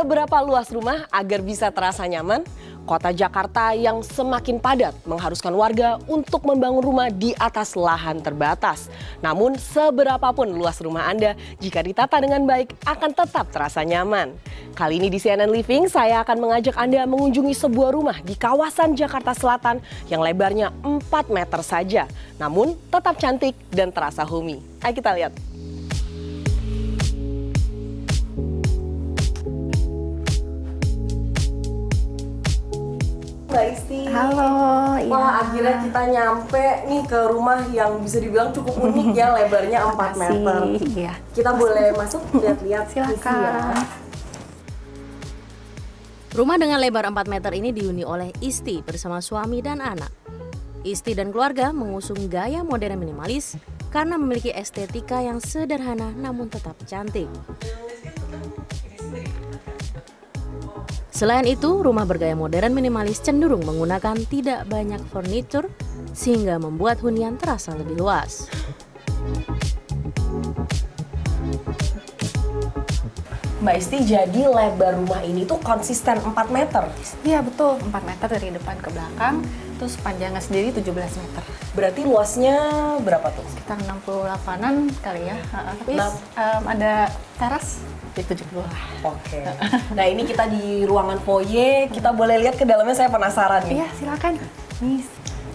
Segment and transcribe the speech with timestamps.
[0.00, 2.40] Seberapa luas rumah agar bisa terasa nyaman?
[2.88, 8.88] Kota Jakarta yang semakin padat mengharuskan warga untuk membangun rumah di atas lahan terbatas.
[9.20, 14.32] Namun seberapapun luas rumah Anda, jika ditata dengan baik akan tetap terasa nyaman.
[14.72, 19.36] Kali ini di CNN Living saya akan mengajak Anda mengunjungi sebuah rumah di kawasan Jakarta
[19.36, 22.08] Selatan yang lebarnya 4 meter saja.
[22.40, 24.64] Namun tetap cantik dan terasa homey.
[24.80, 25.49] Ayo kita lihat.
[33.50, 34.00] Mbak Isti.
[34.06, 34.50] Halo,
[34.96, 35.10] iya.
[35.10, 39.98] Wah, akhirnya kita nyampe nih ke rumah yang bisa dibilang cukup unik ya, lebarnya 4
[39.98, 40.18] Makasih.
[40.22, 40.60] meter.
[40.94, 41.12] Iya.
[41.34, 43.34] Kita boleh masuk lihat-lihat Silakan.
[43.42, 43.54] ya.
[46.30, 50.14] Rumah dengan lebar 4 meter ini dihuni oleh Isti bersama suami dan anak.
[50.80, 53.58] Isti dan keluarga mengusung gaya modern minimalis
[53.90, 57.26] karena memiliki estetika yang sederhana namun tetap cantik.
[61.20, 65.68] Selain itu, rumah bergaya modern minimalis cenderung menggunakan tidak banyak furnitur
[66.16, 68.48] sehingga membuat hunian terasa lebih luas.
[73.60, 76.88] Mbak Isti, jadi lebar rumah ini tuh konsisten 4 meter.
[77.20, 79.44] Iya betul, 4 meter dari depan ke belakang,
[79.76, 80.88] terus panjangnya sendiri 17
[81.20, 81.44] meter.
[81.70, 82.56] Berarti luasnya
[82.98, 83.46] berapa tuh?
[83.46, 85.36] Sekitar 68-an kali ya.
[85.54, 87.06] Ha, Tapi em, ada
[87.38, 87.78] teras
[88.10, 88.74] di 70 lah.
[89.06, 89.38] Oke.
[89.94, 93.80] Nah ini kita di ruangan foyer, kita boleh lihat ke dalamnya saya penasaran nih.
[93.80, 94.32] Iya silakan.
[94.82, 95.02] Nih,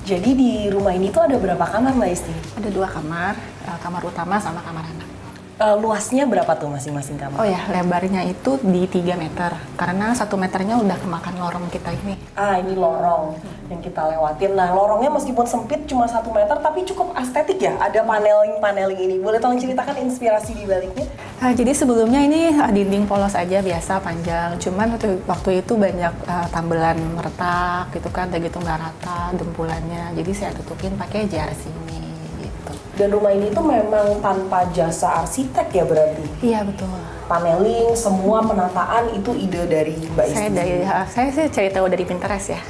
[0.06, 2.36] Jadi di rumah ini tuh ada berapa kamar Mbak Isti?
[2.56, 3.34] ada dua kamar,
[3.66, 5.10] eh, kamar utama sama kamar anak.
[5.56, 7.40] Eh, luasnya berapa tuh masing-masing kamar?
[7.40, 9.56] Oh ya, lebarnya itu di 3 meter.
[9.80, 12.20] Karena satu meternya udah kemakan lorong kita ini.
[12.36, 13.40] Ah ini lorong
[13.72, 14.52] yang kita lewatin.
[14.52, 17.72] Nah lorongnya meskipun sempit cuma satu meter tapi cukup estetik ya.
[17.80, 19.16] Ada paneling-paneling ini.
[19.24, 21.08] Boleh tolong ceritakan inspirasi di baliknya?
[21.40, 26.14] Nah, jadi sebelumnya ini uh, dinding polos aja biasa panjang, cuman waktu, waktu itu banyak
[26.28, 30.16] uh, tambelan retak gitu kan, kayak gitu nggak rata dempulannya.
[30.20, 31.95] Jadi saya tutupin pakai JRC ini.
[32.96, 36.24] Dan rumah ini tuh memang tanpa jasa arsitek ya berarti.
[36.40, 36.88] Iya betul.
[37.28, 40.38] Paneling, semua penataan itu ide dari Mbak Isti.
[40.38, 42.62] Saya dari uh, saya sih cari tahu dari Pinterest ya.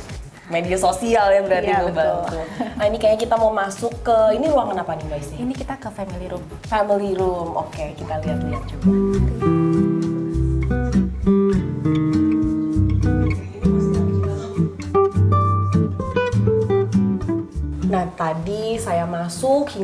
[0.46, 2.38] media sosial ya berarti Iya, membantu.
[2.78, 5.36] Nah ini kayaknya kita mau masuk ke ini ruangan apa nih Mbak Isti?
[5.42, 6.44] Ini kita ke family room.
[6.70, 7.58] Family room.
[7.58, 9.65] Oke, kita lihat-lihat coba.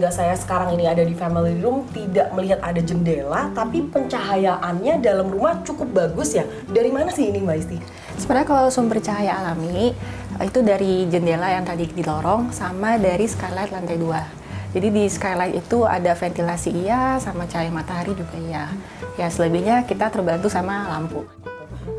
[0.01, 4.97] Masuk hingga saya sekarang ini ada di family room tidak melihat ada jendela tapi pencahayaannya
[4.97, 6.41] dalam rumah cukup bagus ya.
[6.73, 7.77] Dari mana sih ini Mbak Isti?
[8.17, 9.93] Sebenarnya kalau sumber cahaya alami
[10.41, 14.73] itu dari jendela yang tadi di lorong sama dari skylight lantai 2.
[14.73, 18.73] Jadi di skylight itu ada ventilasi iya sama cahaya matahari juga iya.
[19.21, 21.29] Ya selebihnya kita terbantu sama lampu.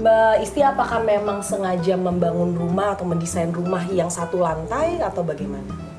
[0.03, 5.92] Mbak Isti apakah memang sengaja membangun rumah atau mendesain rumah yang satu lantai atau bagaimana?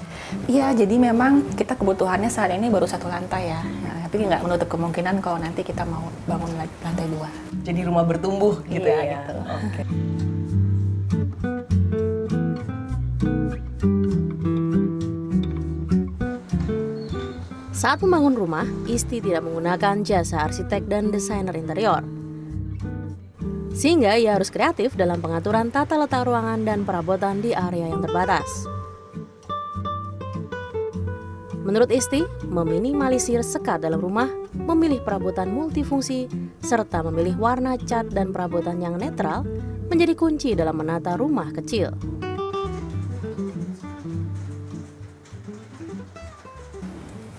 [0.44, 3.64] Iya, jadi memang kita kebutuhannya saat ini baru satu lantai ya.
[3.64, 7.32] Nah, tapi nggak menutup kemungkinan kalau nanti kita mau bangun la- lantai dua.
[7.64, 9.20] Jadi rumah bertumbuh gitu Iya, ya.
[9.24, 9.34] gitu.
[9.40, 9.84] Oke.
[17.72, 22.04] Saat membangun rumah, Isti tidak menggunakan jasa arsitek dan desainer interior.
[23.74, 28.46] Sehingga ia harus kreatif dalam pengaturan tata letak ruangan dan perabotan di area yang terbatas.
[31.64, 36.28] Menurut Isti, meminimalisir sekat dalam rumah, memilih perabotan multifungsi,
[36.60, 39.48] serta memilih warna cat dan perabotan yang netral
[39.88, 41.96] menjadi kunci dalam menata rumah kecil.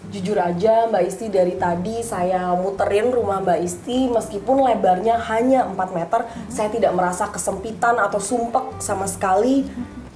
[0.09, 5.77] Jujur aja Mbak Isti dari tadi saya muterin rumah Mbak Isti meskipun lebarnya hanya 4
[5.93, 9.69] meter, saya tidak merasa kesempitan atau sumpek sama sekali.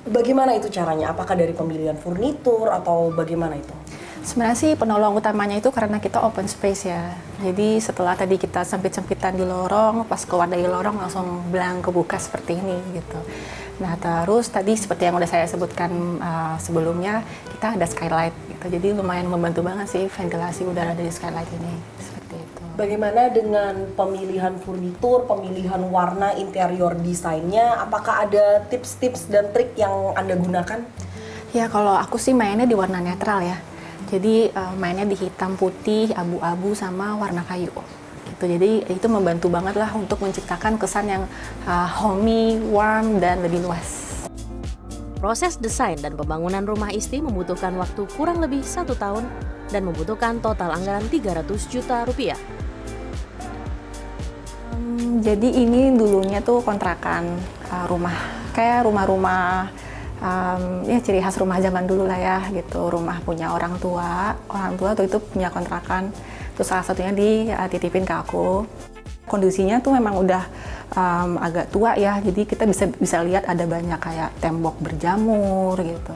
[0.08, 1.12] Bagaimana itu caranya?
[1.12, 3.88] Apakah dari pemilihan furnitur atau bagaimana itu?
[4.28, 7.16] Sebenarnya sih penolong utamanya itu karena kita open space ya.
[7.40, 12.60] Jadi setelah tadi kita sempit-sempitan di lorong, pas keluar dari lorong langsung belang kebuka seperti
[12.60, 13.16] ini gitu.
[13.80, 17.25] Nah terus tadi seperti yang udah saya sebutkan uh, sebelumnya,
[17.56, 18.69] kita ada skylight gitu.
[18.69, 21.72] Jadi lumayan membantu banget sih ventilasi udara dari skylight ini.
[21.96, 22.62] Seperti itu.
[22.76, 27.80] Bagaimana dengan pemilihan furnitur, pemilihan warna interior desainnya?
[27.80, 30.84] Apakah ada tips-tips dan trik yang Anda gunakan?
[31.56, 33.56] Ya kalau aku sih mainnya di warna netral ya.
[34.08, 37.69] Jadi uh, mainnya di hitam putih, abu-abu sama warna kayu.
[38.28, 38.44] Gitu.
[38.44, 41.22] Jadi itu membantu banget lah untuk menciptakan kesan yang
[41.69, 44.08] uh, homey, warm dan lebih luas.
[45.19, 49.26] Proses desain dan pembangunan rumah Isti membutuhkan waktu kurang lebih satu tahun
[49.69, 52.38] dan membutuhkan total anggaran 300 juta rupiah.
[54.72, 57.34] Hmm, jadi ini dulunya tuh kontrakan
[57.69, 58.14] uh, rumah,
[58.54, 59.75] kayak rumah-rumah
[60.23, 62.91] um, ya ciri khas rumah zaman dulu lah ya gitu.
[62.91, 66.11] Rumah punya orang tua, orang tua tuh itu punya kontrakan.
[66.55, 68.67] Terus salah satunya dititipin ke aku.
[69.29, 70.43] Kondisinya tuh memang udah
[70.97, 76.15] um, agak tua ya, jadi kita bisa bisa lihat ada banyak kayak tembok berjamur gitu.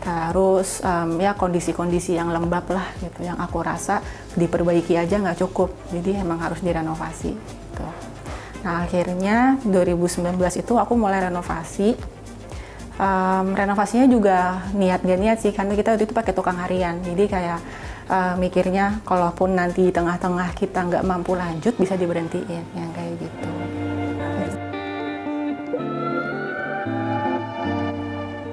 [0.00, 4.00] Terus um, ya kondisi-kondisi yang lembab lah gitu, yang aku rasa
[4.38, 7.34] diperbaiki aja nggak cukup, jadi emang harus direnovasi.
[7.36, 7.86] Gitu.
[8.64, 12.15] Nah akhirnya 2019 itu aku mulai renovasi.
[12.96, 16.96] Um, renovasinya juga niat gak niat sih karena kita waktu itu pakai tukang harian.
[17.04, 17.60] Jadi kayak
[18.08, 23.48] uh, mikirnya kalaupun nanti tengah-tengah kita nggak mampu lanjut bisa diberhentiin yang kayak gitu.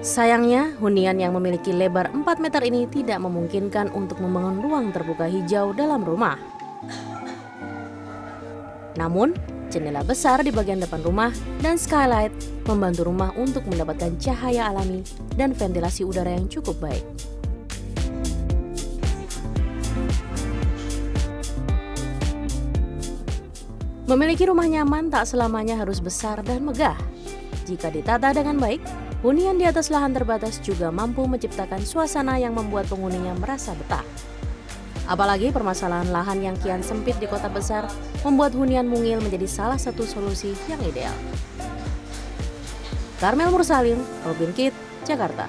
[0.04, 5.72] Sayangnya, hunian yang memiliki lebar 4 meter ini tidak memungkinkan untuk membangun ruang terbuka hijau
[5.72, 6.36] dalam rumah.
[9.00, 9.32] Namun,
[9.74, 11.34] jendela besar di bagian depan rumah
[11.66, 12.30] dan skylight
[12.70, 15.02] membantu rumah untuk mendapatkan cahaya alami
[15.34, 17.02] dan ventilasi udara yang cukup baik.
[24.06, 27.00] Memiliki rumah nyaman tak selamanya harus besar dan megah.
[27.66, 28.84] Jika ditata dengan baik,
[29.24, 34.04] hunian di atas lahan terbatas juga mampu menciptakan suasana yang membuat penghuninya merasa betah.
[35.14, 37.86] Apalagi permasalahan lahan yang kian sempit di kota besar
[38.26, 41.14] membuat hunian mungil menjadi salah satu solusi yang ideal.
[43.22, 44.74] Karmel Mursalim, Robin Kit,
[45.06, 45.46] Jakarta.